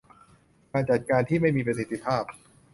[0.71, 2.23] การจัดการที่ไม่มีประสิทธิภาพ